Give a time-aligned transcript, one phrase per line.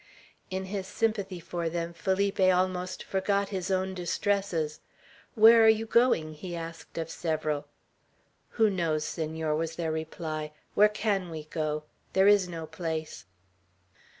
[0.49, 4.79] In his sympathy for them, Felipe almost forgot his own distresses.
[5.35, 7.67] "Where are you going?" he asked of several.
[8.57, 10.53] "Who knows, Senor?" was their reply.
[10.73, 11.83] "Where can we go?
[12.13, 13.27] There is no place."